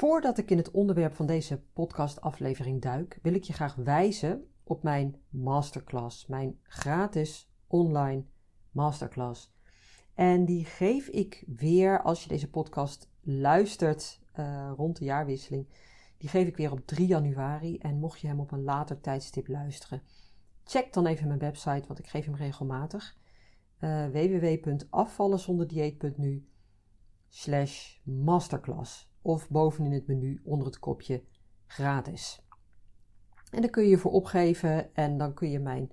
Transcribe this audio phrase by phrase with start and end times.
[0.00, 4.82] Voordat ik in het onderwerp van deze podcastaflevering duik, wil ik je graag wijzen op
[4.82, 8.24] mijn masterclass, mijn gratis online
[8.70, 9.54] masterclass.
[10.14, 15.68] En die geef ik weer, als je deze podcast luistert uh, rond de jaarwisseling,
[16.18, 17.78] die geef ik weer op 3 januari.
[17.78, 20.02] En mocht je hem op een later tijdstip luisteren,
[20.64, 23.16] check dan even mijn website, want ik geef hem regelmatig.
[23.80, 26.48] Uh, www.afvallenzonderdieet.nu
[27.28, 31.24] slash masterclass of bovenin het menu onder het kopje
[31.66, 32.42] gratis.
[33.50, 35.92] En dan kun je je voor opgeven en dan kun je mijn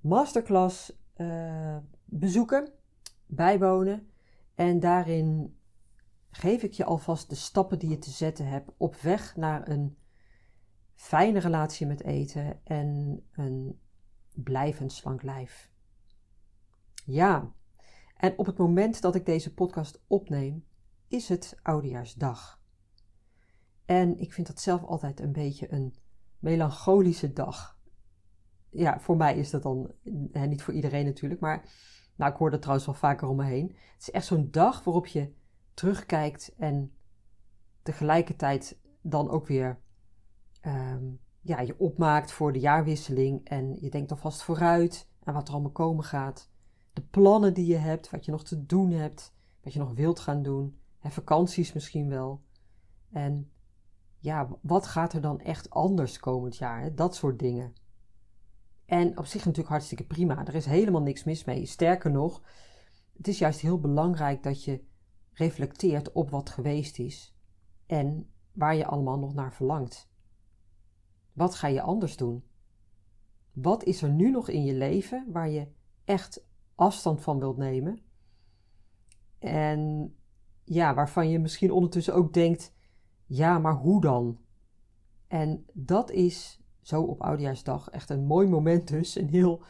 [0.00, 2.72] masterclass uh, bezoeken,
[3.26, 4.10] bijwonen.
[4.54, 5.56] En daarin
[6.30, 9.96] geef ik je alvast de stappen die je te zetten hebt op weg naar een
[10.94, 13.80] fijne relatie met eten en een
[14.34, 15.70] blijvend slank lijf.
[17.04, 17.52] Ja,
[18.16, 20.64] en op het moment dat ik deze podcast opneem,
[21.12, 22.60] is het Oudejaarsdag.
[23.84, 25.94] En ik vind dat zelf altijd een beetje een
[26.38, 27.78] melancholische dag.
[28.70, 29.92] Ja, voor mij is dat dan,
[30.32, 31.64] hè, niet voor iedereen natuurlijk, maar
[32.16, 33.66] nou, ik hoor dat trouwens wel vaker om me heen.
[33.68, 35.32] Het is echt zo'n dag waarop je
[35.74, 36.92] terugkijkt en
[37.82, 39.80] tegelijkertijd dan ook weer
[40.60, 41.04] ehm,
[41.40, 45.72] ja, je opmaakt voor de jaarwisseling en je denkt alvast vooruit aan wat er allemaal
[45.72, 46.50] komen gaat.
[46.92, 50.20] De plannen die je hebt, wat je nog te doen hebt, wat je nog wilt
[50.20, 52.42] gaan doen, en vakanties misschien wel.
[53.10, 53.50] En
[54.18, 56.94] ja, wat gaat er dan echt anders komend jaar?
[56.94, 57.72] Dat soort dingen.
[58.84, 60.46] En op zich natuurlijk hartstikke prima.
[60.46, 61.66] Er is helemaal niks mis mee.
[61.66, 62.42] Sterker nog,
[63.16, 64.84] het is juist heel belangrijk dat je
[65.32, 67.36] reflecteert op wat geweest is
[67.86, 70.10] en waar je allemaal nog naar verlangt.
[71.32, 72.44] Wat ga je anders doen?
[73.52, 75.68] Wat is er nu nog in je leven waar je
[76.04, 78.02] echt afstand van wilt nemen?
[79.38, 80.14] En
[80.64, 82.74] ja, waarvan je misschien ondertussen ook denkt:
[83.26, 84.38] ja, maar hoe dan?
[85.26, 89.62] En dat is zo op Oudejaarsdag echt een mooi moment, dus een heel,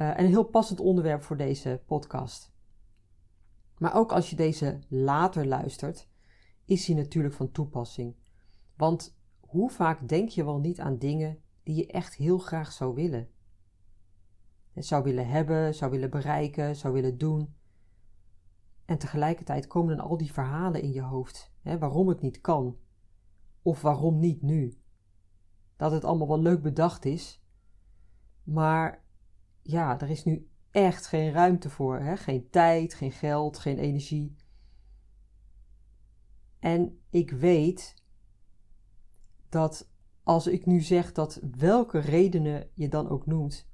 [0.00, 2.52] uh, een heel passend onderwerp voor deze podcast.
[3.78, 6.08] Maar ook als je deze later luistert,
[6.64, 8.16] is die natuurlijk van toepassing.
[8.76, 12.94] Want hoe vaak denk je wel niet aan dingen die je echt heel graag zou
[12.94, 13.28] willen?
[14.74, 17.54] Zou willen hebben, zou willen bereiken, zou willen doen.
[18.84, 22.76] En tegelijkertijd komen dan al die verhalen in je hoofd, hè, waarom het niet kan.
[23.62, 24.78] Of waarom niet nu.
[25.76, 27.42] Dat het allemaal wel leuk bedacht is,
[28.42, 29.04] maar
[29.62, 31.98] ja, er is nu echt geen ruimte voor.
[31.98, 32.16] Hè?
[32.16, 34.36] Geen tijd, geen geld, geen energie.
[36.58, 38.02] En ik weet
[39.48, 39.90] dat
[40.22, 43.70] als ik nu zeg dat welke redenen je dan ook noemt,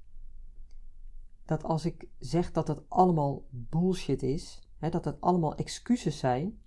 [1.45, 6.61] dat als ik zeg dat het allemaal bullshit is, hè, dat het allemaal excuses zijn,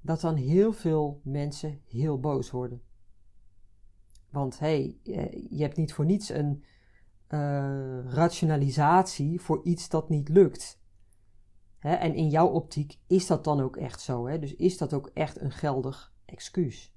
[0.00, 2.82] dat dan heel veel mensen heel boos worden.
[4.30, 6.64] Want hé, hey, eh, je hebt niet voor niets een
[7.28, 10.80] uh, rationalisatie voor iets dat niet lukt.
[11.78, 11.94] Hè?
[11.94, 14.26] En in jouw optiek is dat dan ook echt zo.
[14.26, 14.38] Hè?
[14.38, 16.94] Dus is dat ook echt een geldig excuus?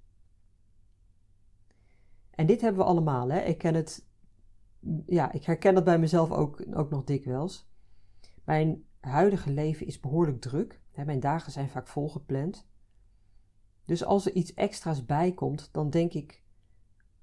[2.29, 3.29] En dit hebben we allemaal.
[3.29, 3.39] Hè?
[3.39, 4.07] Ik ken het,
[5.05, 7.69] ja, ik herken dat bij mezelf ook, ook nog dikwijls.
[8.43, 10.81] Mijn huidige leven is behoorlijk druk.
[11.05, 12.67] Mijn dagen zijn vaak volgepland.
[13.85, 16.43] Dus als er iets extra's bij komt, dan denk ik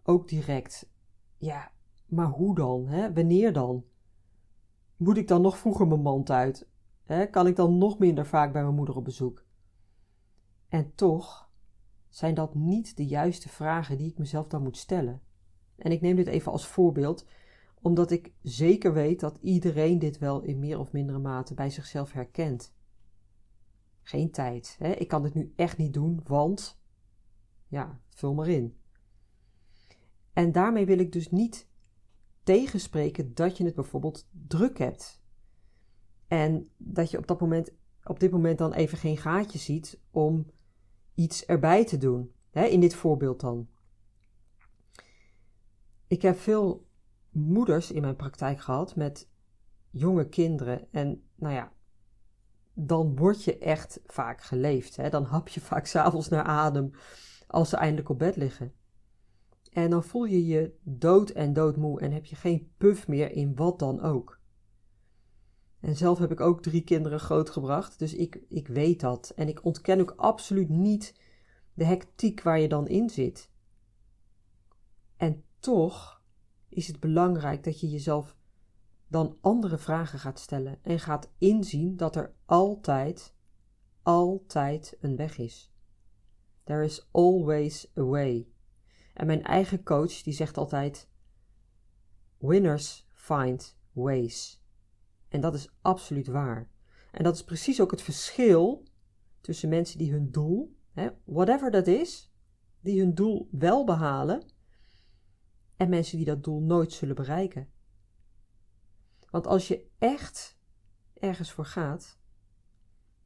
[0.02, 0.90] ook direct:
[1.36, 1.72] ja,
[2.06, 2.86] maar hoe dan?
[2.86, 3.12] Hè?
[3.12, 3.84] Wanneer dan?
[4.96, 6.68] Moet ik dan nog vroeger mijn mand uit?
[7.04, 7.26] Hè?
[7.26, 9.44] Kan ik dan nog minder vaak bij mijn moeder op bezoek?
[10.68, 11.50] En toch
[12.08, 15.22] zijn dat niet de juiste vragen die ik mezelf dan moet stellen.
[15.76, 17.26] En ik neem dit even als voorbeeld,
[17.82, 22.12] omdat ik zeker weet dat iedereen dit wel in meer of mindere mate bij zichzelf
[22.12, 22.74] herkent.
[24.02, 24.76] Geen tijd.
[24.78, 24.92] Hè?
[24.92, 26.80] Ik kan dit nu echt niet doen, want.
[27.68, 28.76] Ja, vul maar in.
[30.32, 31.68] En daarmee wil ik dus niet
[32.42, 35.22] tegenspreken dat je het bijvoorbeeld druk hebt.
[36.26, 37.72] En dat je op, dat moment,
[38.04, 40.50] op dit moment dan even geen gaatje ziet om
[41.14, 42.32] iets erbij te doen.
[42.50, 43.68] Hè, in dit voorbeeld dan.
[46.06, 46.88] Ik heb veel
[47.30, 49.28] moeders in mijn praktijk gehad met
[49.90, 50.92] jonge kinderen.
[50.92, 51.72] En nou ja,
[52.74, 54.96] dan word je echt vaak geleefd.
[54.96, 55.08] Hè?
[55.08, 56.90] Dan hap je vaak s'avonds naar adem
[57.46, 58.72] als ze eindelijk op bed liggen.
[59.72, 63.56] En dan voel je je dood en doodmoe en heb je geen puff meer in
[63.56, 64.40] wat dan ook.
[65.80, 69.32] En zelf heb ik ook drie kinderen grootgebracht, dus ik, ik weet dat.
[69.36, 71.20] En ik ontken ook absoluut niet
[71.74, 73.50] de hectiek waar je dan in zit.
[75.16, 76.19] En toch
[76.70, 78.36] is het belangrijk dat je jezelf
[79.08, 83.34] dan andere vragen gaat stellen en gaat inzien dat er altijd,
[84.02, 85.72] altijd een weg is.
[86.64, 88.48] There is always a way.
[89.14, 91.08] En mijn eigen coach die zegt altijd:
[92.38, 94.62] Winners find ways.
[95.28, 96.70] En dat is absoluut waar.
[97.10, 98.84] En dat is precies ook het verschil
[99.40, 102.32] tussen mensen die hun doel, hè, whatever dat is,
[102.80, 104.42] die hun doel wel behalen,
[105.80, 107.68] en mensen die dat doel nooit zullen bereiken.
[109.30, 110.58] Want als je echt
[111.14, 112.18] ergens voor gaat,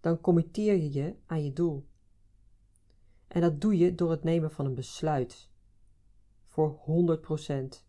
[0.01, 1.89] dan committeer je je aan je doel.
[3.27, 5.51] En dat doe je door het nemen van een besluit.
[6.45, 7.85] Voor 100%.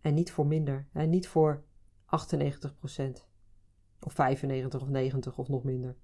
[0.00, 0.88] En niet voor minder.
[0.92, 1.64] En niet voor
[2.04, 3.26] 98%.
[4.00, 5.96] Of 95 of 90 of nog minder.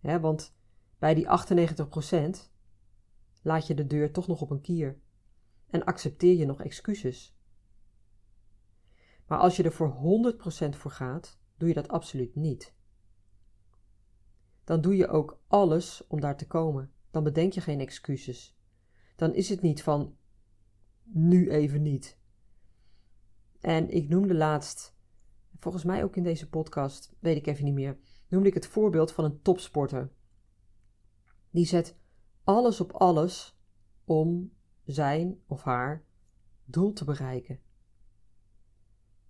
[0.00, 0.56] Ja, want
[0.98, 2.50] bij die 98%
[3.42, 5.04] laat je de deur toch nog op een kier.
[5.76, 7.36] En accepteer je nog excuses.
[9.26, 9.96] Maar als je er voor
[10.66, 12.74] 100% voor gaat, doe je dat absoluut niet.
[14.64, 16.92] Dan doe je ook alles om daar te komen.
[17.10, 18.58] Dan bedenk je geen excuses.
[19.16, 20.16] Dan is het niet van
[21.02, 22.18] nu even niet.
[23.60, 24.96] En ik noemde laatst,
[25.58, 29.12] volgens mij ook in deze podcast, weet ik even niet meer, noemde ik het voorbeeld
[29.12, 30.12] van een topsporter.
[31.50, 31.96] Die zet
[32.44, 33.58] alles op alles
[34.04, 34.54] om
[34.86, 36.04] zijn of haar
[36.64, 37.60] doel te bereiken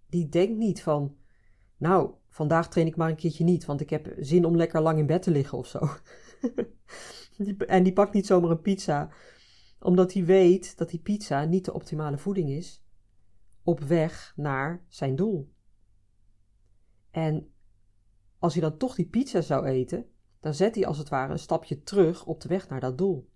[0.08, 1.16] die denkt niet van,
[1.76, 4.98] nou, vandaag train ik maar een keertje niet, want ik heb zin om lekker lang
[4.98, 5.88] in bed te liggen of zo.
[7.66, 9.10] en die pakt niet zomaar een pizza,
[9.80, 12.84] omdat hij weet dat die pizza niet de optimale voeding is
[13.62, 15.52] op weg naar zijn doel.
[17.10, 17.52] En
[18.38, 20.06] als hij dan toch die pizza zou eten,
[20.40, 23.30] dan zet hij als het ware een stapje terug op de weg naar dat doel.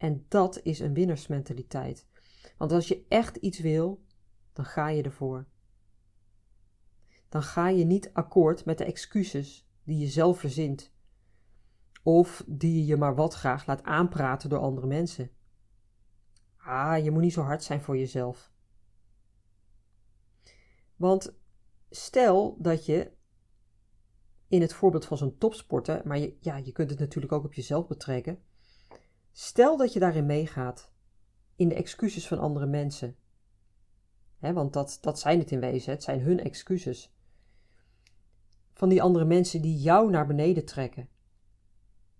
[0.00, 2.06] En dat is een winnersmentaliteit.
[2.58, 4.04] Want als je echt iets wil,
[4.52, 5.46] dan ga je ervoor.
[7.28, 10.92] Dan ga je niet akkoord met de excuses die je zelf verzint,
[12.02, 15.30] of die je maar wat graag laat aanpraten door andere mensen.
[16.56, 18.52] Ah, je moet niet zo hard zijn voor jezelf.
[20.96, 21.38] Want
[21.90, 23.12] stel dat je
[24.48, 27.54] in het voorbeeld van zo'n topsporter, maar je, ja, je kunt het natuurlijk ook op
[27.54, 28.48] jezelf betrekken.
[29.40, 30.90] Stel dat je daarin meegaat,
[31.56, 33.16] in de excuses van andere mensen,
[34.38, 37.14] want dat, dat zijn het in wezen, het zijn hun excuses.
[38.72, 41.08] Van die andere mensen die jou naar beneden trekken.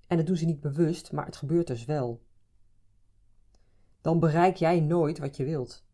[0.07, 2.23] En dat doen ze niet bewust, maar het gebeurt dus wel.
[4.01, 5.85] Dan bereik jij nooit wat je wilt.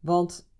[0.00, 0.50] Want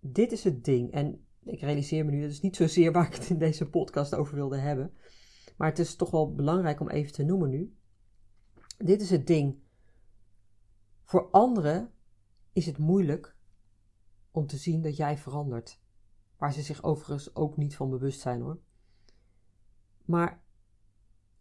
[0.00, 3.14] dit is het ding, en ik realiseer me nu, dat is niet zozeer waar ik
[3.14, 4.92] het in deze podcast over wilde hebben,
[5.56, 7.76] maar het is toch wel belangrijk om even te noemen nu.
[8.78, 9.58] Dit is het ding.
[11.02, 11.92] Voor anderen
[12.52, 13.36] is het moeilijk
[14.30, 15.80] om te zien dat jij verandert.
[16.36, 18.58] Waar ze zich overigens ook niet van bewust zijn hoor.
[20.04, 20.42] Maar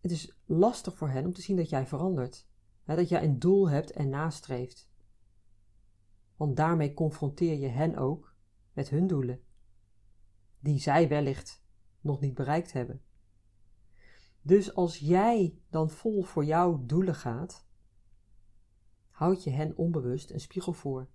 [0.02, 2.48] het is lastig voor hen om te zien dat jij verandert.
[2.84, 4.90] dat jij een doel hebt en nastreeft.
[6.36, 8.36] Want daarmee confronteer je hen ook
[8.74, 9.44] met hun doelen,
[10.60, 11.64] die zij wellicht
[12.02, 13.05] nog niet bereikt hebben.
[14.46, 17.66] Dus als jij dan vol voor jouw doelen gaat,
[19.10, 21.08] houd je hen onbewust een spiegel voor.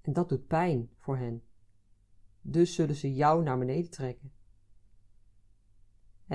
[0.00, 1.42] En dat doet pijn voor hen.
[2.40, 4.32] Dus zullen ze jou naar beneden trekken.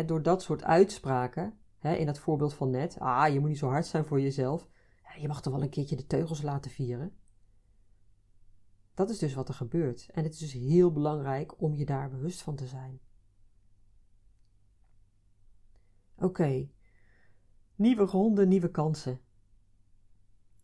[0.06, 3.86] door dat soort uitspraken, in dat voorbeeld van net, ah, je moet niet zo hard
[3.86, 4.70] zijn voor jezelf,
[5.20, 7.14] je mag toch wel een keertje de teugels laten vieren.
[8.94, 10.10] Dat is dus wat er gebeurt.
[10.10, 13.00] En het is dus heel belangrijk om je daar bewust van te zijn.
[16.20, 16.70] Oké,
[17.76, 19.22] nieuwe ronde, nieuwe kansen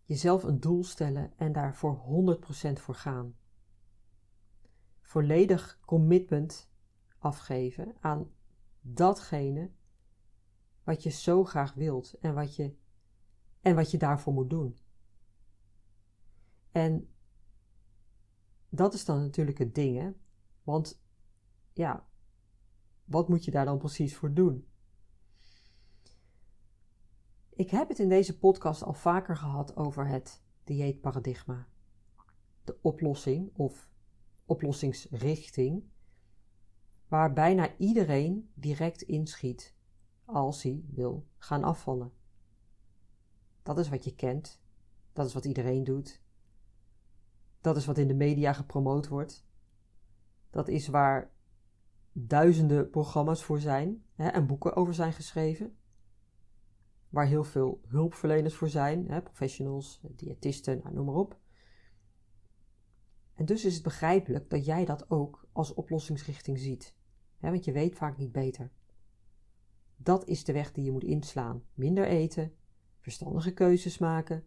[0.06, 1.98] jezelf een doel stellen en daar voor
[2.70, 3.36] 100% voor gaan.
[5.02, 6.70] Volledig commitment
[7.18, 8.32] afgeven aan
[8.82, 9.72] datgene
[10.84, 12.76] wat je zo graag wilt en wat je,
[13.62, 14.78] en wat je daarvoor moet doen.
[16.72, 17.10] En
[18.70, 20.12] dat is dan natuurlijk het ding, hè?
[20.64, 21.02] Want
[21.74, 22.08] ja,
[23.04, 24.68] wat moet je daar dan precies voor doen?
[27.56, 31.68] Ik heb het in deze podcast al vaker gehad over het dieetparadigma.
[32.64, 33.90] De oplossing of
[34.46, 35.84] oplossingsrichting
[37.08, 39.76] waar bijna iedereen direct inschiet
[40.26, 42.12] als hij wil gaan afvallen.
[43.64, 44.62] Dat is wat je kent,
[45.14, 46.22] dat is wat iedereen doet,
[47.62, 49.46] dat is wat in de media gepromoot wordt,
[50.50, 51.32] dat is waar
[52.12, 55.78] duizenden programma's voor zijn hè, en boeken over zijn geschreven.
[57.15, 61.39] Waar heel veel hulpverleners voor zijn, hè, professionals, diëtisten, nou, noem maar op.
[63.34, 66.95] En dus is het begrijpelijk dat jij dat ook als oplossingsrichting ziet.
[67.38, 68.72] Hè, want je weet vaak niet beter.
[69.95, 71.63] Dat is de weg die je moet inslaan.
[71.74, 72.53] Minder eten,
[73.00, 74.45] verstandige keuzes maken,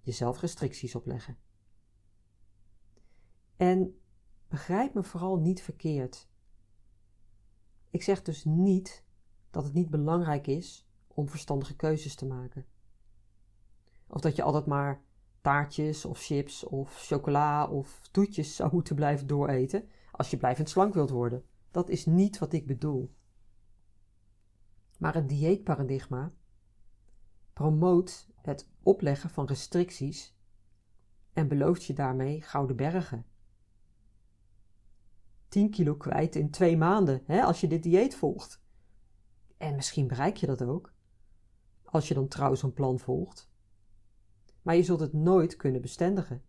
[0.00, 1.38] jezelf restricties opleggen.
[3.56, 4.00] En
[4.48, 6.28] begrijp me vooral niet verkeerd.
[7.90, 9.04] Ik zeg dus niet
[9.50, 12.66] dat het niet belangrijk is om verstandige keuzes te maken.
[14.06, 15.02] Of dat je altijd maar
[15.40, 20.94] taartjes of chips of chocola of toetjes zou moeten blijven dooreten als je blijvend slank
[20.94, 21.44] wilt worden.
[21.70, 23.14] Dat is niet wat ik bedoel.
[24.98, 26.32] Maar het dieetparadigma
[27.52, 30.36] promoot het opleggen van restricties
[31.32, 33.26] en belooft je daarmee gouden bergen.
[35.48, 38.62] 10 kilo kwijt in twee maanden, hè, als je dit dieet volgt.
[39.56, 40.91] En misschien bereik je dat ook,
[41.92, 43.50] als je dan trouw zo'n plan volgt.
[44.62, 46.42] Maar je zult het nooit kunnen bestendigen.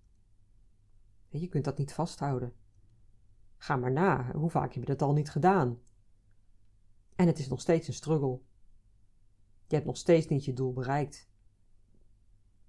[1.29, 2.53] Je kunt dat niet vasthouden.
[3.57, 5.79] Ga maar na, hoe vaak heb je dat al niet gedaan?
[7.15, 8.39] En het is nog steeds een struggle.
[9.67, 11.29] Je hebt nog steeds niet je doel bereikt.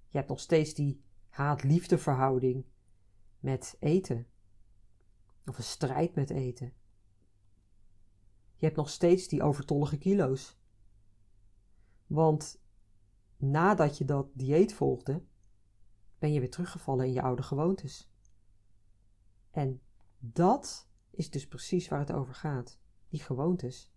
[0.08, 2.64] Je hebt nog steeds die haat-liefde verhouding
[3.38, 4.26] met eten.
[5.46, 6.72] Of een strijd met eten.
[8.56, 10.58] Je hebt nog steeds die overtollige kilo's.
[12.06, 12.62] Want
[13.50, 15.22] nadat je dat dieet volgde,
[16.18, 18.10] ben je weer teruggevallen in je oude gewoontes.
[19.50, 19.80] En
[20.18, 23.92] dat is dus precies waar het over gaat: die gewoontes.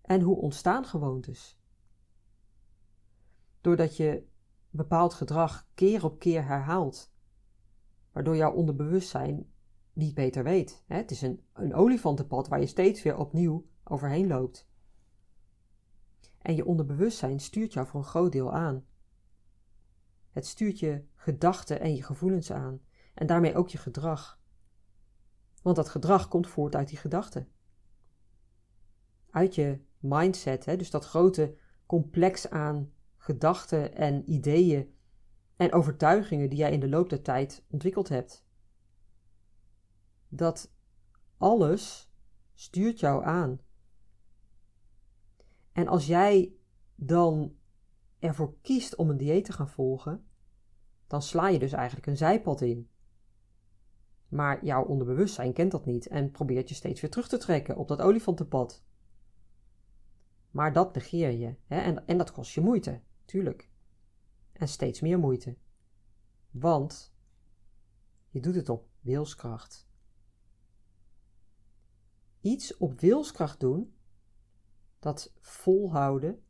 [0.00, 1.58] En hoe ontstaan gewoontes?
[3.60, 4.26] Doordat je
[4.70, 7.12] bepaald gedrag keer op keer herhaalt,
[8.12, 9.52] waardoor jouw onderbewustzijn
[9.92, 10.84] niet beter weet.
[10.86, 14.67] Het is een, een olifantenpad waar je steeds weer opnieuw overheen loopt.
[16.38, 18.84] En je onderbewustzijn stuurt jou voor een groot deel aan.
[20.30, 22.80] Het stuurt je gedachten en je gevoelens aan,
[23.14, 24.40] en daarmee ook je gedrag.
[25.62, 27.48] Want dat gedrag komt voort uit die gedachten.
[29.30, 30.76] Uit je mindset, hè?
[30.76, 34.94] dus dat grote complex aan gedachten en ideeën
[35.56, 38.46] en overtuigingen die jij in de loop der tijd ontwikkeld hebt
[40.28, 40.72] dat
[41.36, 42.12] alles
[42.54, 43.60] stuurt jou aan.
[45.78, 46.54] En als jij
[46.94, 47.56] dan
[48.18, 50.26] ervoor kiest om een dieet te gaan volgen,
[51.06, 52.90] dan sla je dus eigenlijk een zijpad in.
[54.28, 57.88] Maar jouw onderbewustzijn kent dat niet en probeert je steeds weer terug te trekken op
[57.88, 58.84] dat olifantenpad.
[60.50, 61.80] Maar dat negeer je hè?
[61.80, 63.70] En, en dat kost je moeite, tuurlijk.
[64.52, 65.56] En steeds meer moeite.
[66.50, 67.14] Want
[68.28, 69.88] je doet het op wilskracht
[72.40, 73.94] iets op wilskracht doen,
[74.98, 76.42] dat volhouden,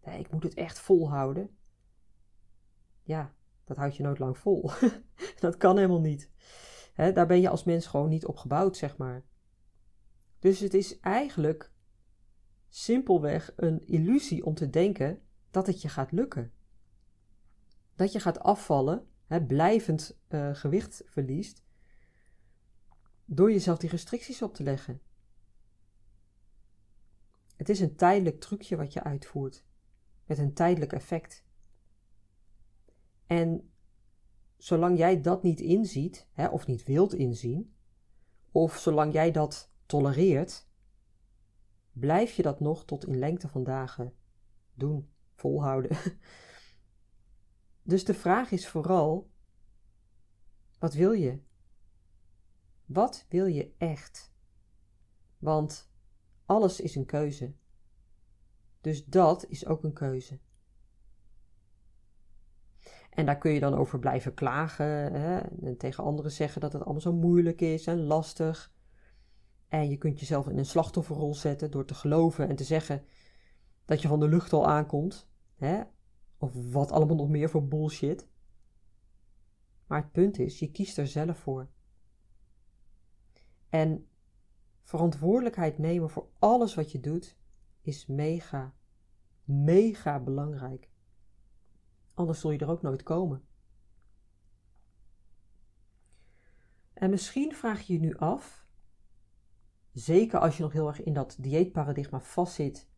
[0.00, 1.56] ik moet het echt volhouden,
[3.02, 4.70] ja, dat houd je nooit lang vol.
[5.40, 6.30] dat kan helemaal niet.
[6.94, 9.24] daar ben je als mens gewoon niet op gebouwd, zeg maar.
[10.38, 11.72] Dus het is eigenlijk
[12.68, 16.52] simpelweg een illusie om te denken dat het je gaat lukken.
[17.94, 19.06] Dat je gaat afvallen,
[19.46, 21.64] blijvend uh, gewicht verliest,
[23.24, 25.00] door jezelf die restricties op te leggen.
[27.60, 29.64] Het is een tijdelijk trucje wat je uitvoert,
[30.24, 31.44] met een tijdelijk effect.
[33.26, 33.72] En
[34.56, 37.74] zolang jij dat niet inziet, hè, of niet wilt inzien,
[38.50, 40.68] of zolang jij dat tolereert,
[41.92, 44.14] blijf je dat nog tot in lengte van dagen
[44.74, 45.96] doen, volhouden.
[47.82, 49.30] Dus de vraag is vooral:
[50.78, 51.40] wat wil je?
[52.84, 54.32] Wat wil je echt?
[55.38, 55.89] Want
[56.50, 57.52] alles is een keuze.
[58.80, 60.38] Dus dat is ook een keuze.
[63.10, 65.38] En daar kun je dan over blijven klagen hè?
[65.38, 68.72] en tegen anderen zeggen dat het allemaal zo moeilijk is en lastig.
[69.68, 73.04] En je kunt jezelf in een slachtofferrol zetten door te geloven en te zeggen
[73.84, 75.28] dat je van de lucht al aankomt.
[75.54, 75.82] Hè?
[76.38, 78.28] Of wat allemaal nog meer voor bullshit.
[79.86, 81.68] Maar het punt is, je kiest er zelf voor.
[83.68, 84.09] En
[84.90, 87.36] verantwoordelijkheid nemen voor alles wat je doet
[87.80, 88.74] is mega,
[89.44, 90.90] mega belangrijk.
[92.14, 93.42] Anders zul je er ook nooit komen.
[96.92, 98.66] En misschien vraag je je nu af:
[99.92, 102.88] Zeker als je nog heel erg in dat dieetparadigma vastzit.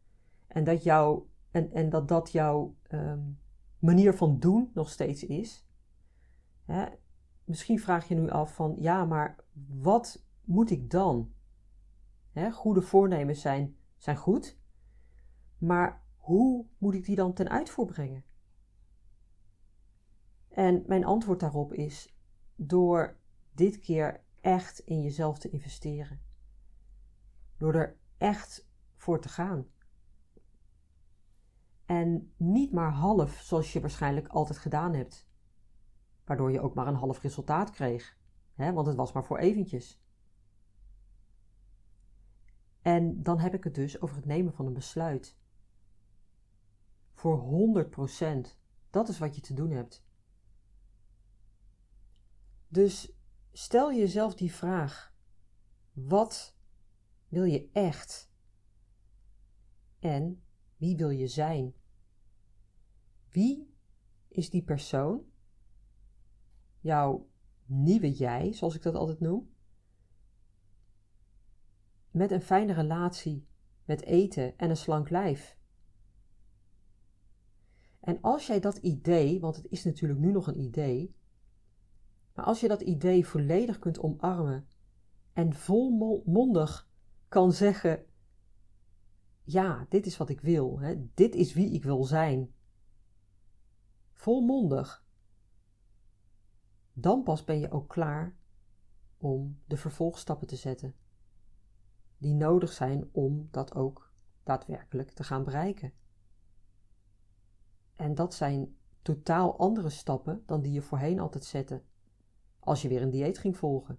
[0.46, 3.30] En dat, jou, en, en dat, dat jouw ehm,
[3.78, 5.66] manier van doen nog steeds is.
[6.64, 6.86] Hè?
[7.44, 11.32] Misschien vraag je nu af van ja, maar wat moet ik dan?
[12.32, 12.50] Hè?
[12.50, 14.58] Goede voornemens zijn, zijn goed.
[15.58, 18.24] Maar hoe moet ik die dan ten uitvoer brengen?
[20.48, 22.16] En mijn antwoord daarop is
[22.56, 23.16] door
[23.52, 26.20] dit keer echt in jezelf te investeren.
[27.56, 29.66] Door er echt voor te gaan.
[31.86, 35.28] En niet maar half zoals je waarschijnlijk altijd gedaan hebt.
[36.24, 38.18] Waardoor je ook maar een half resultaat kreeg.
[38.54, 40.01] Hè, want het was maar voor eventjes.
[42.82, 45.36] En dan heb ik het dus over het nemen van een besluit.
[47.12, 47.84] Voor
[48.46, 48.56] 100%.
[48.90, 50.04] Dat is wat je te doen hebt.
[52.68, 53.12] Dus
[53.52, 55.14] stel jezelf die vraag:
[55.92, 56.56] wat
[57.28, 58.30] wil je echt?
[59.98, 60.42] En
[60.76, 61.74] wie wil je zijn?
[63.28, 63.74] Wie
[64.28, 65.24] is die persoon?
[66.80, 67.28] Jouw
[67.64, 69.54] nieuwe jij, zoals ik dat altijd noem.
[72.12, 73.46] Met een fijne relatie
[73.84, 75.56] met eten en een slank lijf.
[78.00, 81.16] En als jij dat idee, want het is natuurlijk nu nog een idee,
[82.34, 84.68] maar als je dat idee volledig kunt omarmen
[85.32, 86.90] en volmondig
[87.28, 88.04] kan zeggen:
[89.42, 91.06] Ja, dit is wat ik wil, hè?
[91.14, 92.54] dit is wie ik wil zijn.
[94.12, 95.04] Volmondig.
[96.92, 98.36] Dan pas ben je ook klaar
[99.16, 100.94] om de vervolgstappen te zetten,
[102.22, 104.12] die nodig zijn om dat ook
[104.42, 105.92] daadwerkelijk te gaan bereiken.
[107.94, 111.82] En dat zijn totaal andere stappen dan die je voorheen altijd zette
[112.58, 113.98] als je weer een dieet ging volgen.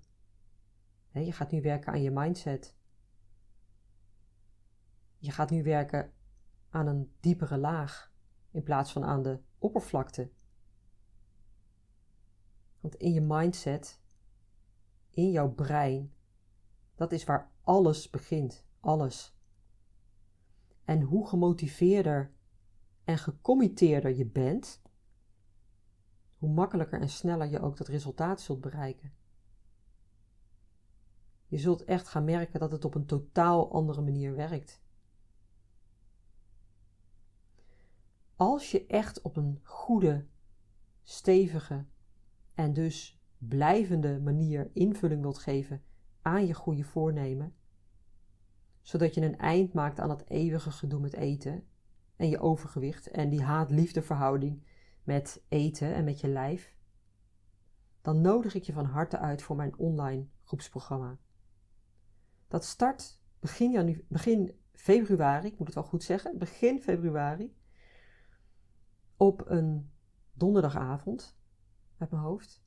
[1.12, 2.76] je gaat nu werken aan je mindset.
[5.18, 6.14] Je gaat nu werken
[6.70, 8.14] aan een diepere laag
[8.52, 10.32] in plaats van aan de oppervlakte.
[12.80, 14.02] Want in je mindset,
[15.10, 16.14] in jouw brein,
[16.96, 18.66] dat is waar alles begint.
[18.80, 19.36] Alles.
[20.84, 22.34] En hoe gemotiveerder
[23.04, 24.82] en gecommitteerder je bent,
[26.38, 29.14] hoe makkelijker en sneller je ook dat resultaat zult bereiken.
[31.46, 34.82] Je zult echt gaan merken dat het op een totaal andere manier werkt.
[38.36, 40.28] Als je echt op een goede,
[41.04, 41.86] stevige
[42.54, 45.84] en dus blijvende manier invulling wilt geven
[46.24, 47.56] aan je goede voornemen,
[48.82, 51.68] zodat je een eind maakt aan dat eeuwige gedoe met eten
[52.16, 54.64] en je overgewicht en die haat-liefde verhouding
[55.04, 56.76] met eten en met je lijf,
[58.02, 61.18] dan nodig ik je van harte uit voor mijn online groepsprogramma.
[62.48, 67.56] Dat start begin, janu begin februari, ik moet het wel goed zeggen, begin februari,
[69.18, 69.92] op een
[70.32, 71.38] donderdagavond
[71.98, 72.64] uit mijn hoofd.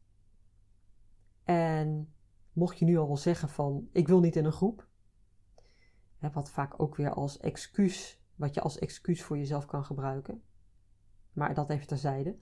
[1.44, 2.14] En
[2.56, 4.88] mocht je nu al wel zeggen van ik wil niet in een groep,
[6.32, 10.42] wat vaak ook weer als excuus, wat je als excuus voor jezelf kan gebruiken.
[11.32, 12.38] Maar dat even terzijde.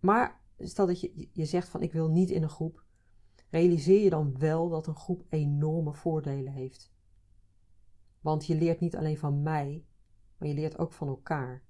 [0.00, 2.84] Maar stel dat je, je zegt van ik wil niet in een groep.
[3.50, 6.92] Realiseer je dan wel dat een groep enorme voordelen heeft.
[8.20, 9.86] Want je leert niet alleen van mij,
[10.36, 11.62] maar je leert ook van elkaar.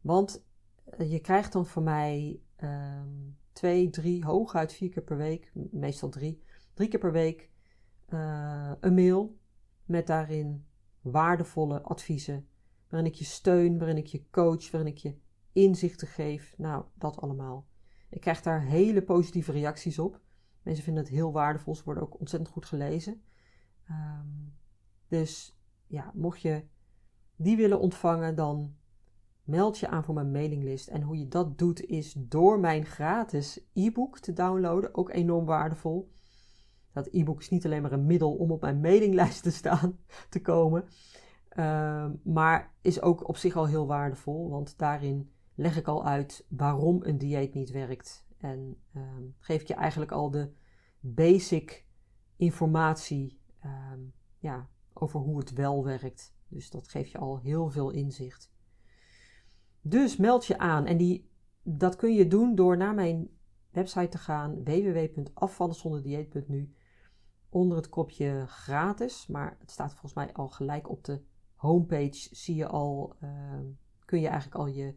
[0.00, 0.46] Want
[0.84, 3.02] eh, je krijgt dan van mij uh,
[3.52, 6.42] twee, drie, hooguit vier keer per week, meestal drie,
[6.74, 7.50] drie keer per week,
[8.08, 9.38] uh, een mail
[9.84, 10.66] met daarin
[11.00, 12.48] waardevolle adviezen,
[12.88, 15.16] waarin ik je steun, waarin ik je coach, waarin ik je
[15.52, 16.54] inzichten geef.
[16.56, 17.66] Nou, dat allemaal.
[18.10, 20.20] Ik krijg daar hele positieve reacties op.
[20.68, 21.74] Mensen vinden het heel waardevol.
[21.74, 23.22] Ze worden ook ontzettend goed gelezen.
[23.84, 24.26] Ehm,
[25.06, 26.64] dus ja, mocht je
[27.36, 28.76] die willen ontvangen, dan
[29.44, 30.88] meld je aan voor mijn mailinglist.
[30.88, 34.94] En hoe je dat doet is door mijn gratis e-book te downloaden.
[34.94, 36.12] Ook enorm waardevol.
[36.92, 39.98] Dat e-book is niet alleen maar een middel om op mijn mailinglijst te staan,
[40.30, 40.84] te komen.
[41.48, 44.50] Ehm, maar is ook op zich al heel waardevol.
[44.50, 48.27] Want daarin leg ik al uit waarom een dieet niet werkt.
[48.38, 50.52] En ehm, geef ik je eigenlijk al de
[51.00, 51.86] basic
[52.36, 54.00] informatie ehm,
[54.38, 56.36] ja, over hoe het wel werkt.
[56.48, 58.52] Dus dat geeft je al heel veel inzicht.
[59.80, 61.30] Dus meld je aan en die,
[61.62, 63.28] dat kun je doen door naar mijn
[63.70, 66.74] website te gaan www.afvallenzonderdieet.nu
[67.48, 71.22] onder het kopje gratis, maar het staat volgens mij al gelijk op de
[71.54, 73.64] homepage zie je al, ehm,
[74.04, 74.94] kun je eigenlijk al je,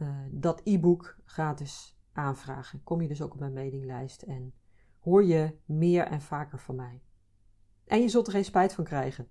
[0.00, 2.82] uh, dat e-book gratis aanvragen.
[2.82, 4.54] Kom je dus ook op mijn mailinglijst en
[4.98, 7.02] hoor je meer en vaker van mij.
[7.84, 9.28] En je zult er geen spijt van krijgen.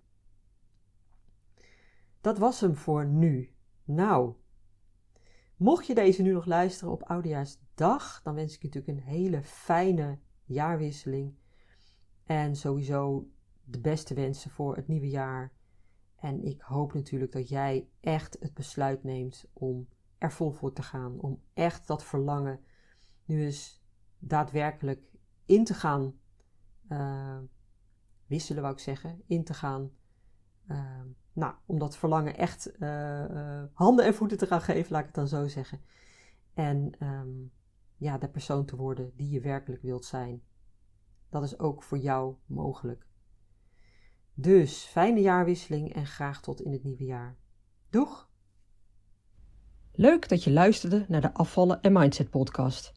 [2.22, 3.56] Dat was hem voor nu.
[3.84, 4.34] Nou,
[5.56, 9.44] mocht je deze nu nog luisteren op Oudejaarsdag, dan wens ik je natuurlijk een hele
[9.44, 11.36] fijne jaarwisseling.
[12.24, 13.30] En sowieso
[13.64, 15.52] de beste wensen voor het nieuwe jaar.
[16.16, 20.84] En ik hoop natuurlijk dat jij echt het besluit neemt om er vol voor te
[20.84, 21.20] gaan.
[21.20, 22.60] Om echt dat verlangen
[23.28, 23.84] nu eens
[24.20, 25.02] daadwerkelijk
[25.46, 26.14] in te gaan
[26.90, 27.38] uh,
[28.26, 29.22] wisselen, wou ik zeggen.
[29.26, 29.92] In te gaan.
[30.68, 31.02] Uh,
[31.34, 35.16] nou, om dat verlangen echt uh, handen en voeten te gaan geven, laat ik het
[35.16, 35.82] dan zo zeggen.
[36.54, 37.52] En um,
[37.98, 40.42] ja, de persoon te worden die je werkelijk wilt zijn.
[41.30, 43.08] Dat is ook voor jou mogelijk.
[44.34, 47.38] Dus fijne jaarwisseling en graag tot in het nieuwe jaar.
[47.90, 48.30] Doeg!
[49.92, 52.97] Leuk dat je luisterde naar de Afvallen en Mindset podcast.